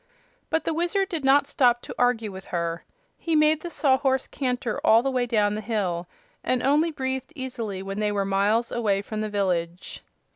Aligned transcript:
But 0.49 0.63
the 0.63 0.73
Wizard 0.73 1.09
did 1.09 1.23
not 1.23 1.45
stop 1.45 1.83
to 1.83 1.93
argue 1.95 2.31
with 2.31 2.45
her. 2.45 2.85
He 3.19 3.35
made 3.35 3.61
the 3.61 3.69
Sawhorse 3.69 4.25
canter 4.25 4.81
all 4.83 5.03
the 5.03 5.11
way 5.11 5.27
down 5.27 5.53
the 5.53 5.61
hill, 5.61 6.07
and 6.43 6.63
only 6.63 6.89
breathed 6.89 7.31
easily 7.35 7.83
when 7.83 7.99
they 7.99 8.11
were 8.11 8.25
miles 8.25 8.71
away 8.71 9.03
from 9.03 9.21
the 9.21 9.29
village. 9.29 10.01